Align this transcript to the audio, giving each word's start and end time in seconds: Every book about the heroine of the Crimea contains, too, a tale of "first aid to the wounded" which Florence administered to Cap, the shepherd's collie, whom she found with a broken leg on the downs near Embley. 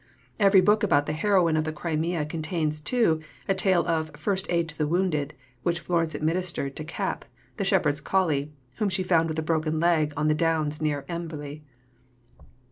Every 0.39 0.61
book 0.61 0.81
about 0.81 1.05
the 1.05 1.13
heroine 1.13 1.55
of 1.55 1.63
the 1.63 1.71
Crimea 1.71 2.25
contains, 2.25 2.79
too, 2.79 3.21
a 3.47 3.53
tale 3.53 3.85
of 3.85 4.09
"first 4.17 4.47
aid 4.49 4.67
to 4.69 4.77
the 4.79 4.87
wounded" 4.87 5.35
which 5.61 5.79
Florence 5.81 6.15
administered 6.15 6.75
to 6.77 6.83
Cap, 6.83 7.23
the 7.57 7.63
shepherd's 7.63 8.01
collie, 8.01 8.51
whom 8.77 8.89
she 8.89 9.03
found 9.03 9.29
with 9.29 9.37
a 9.37 9.43
broken 9.43 9.79
leg 9.79 10.11
on 10.17 10.27
the 10.27 10.33
downs 10.33 10.81
near 10.81 11.05
Embley. 11.07 11.63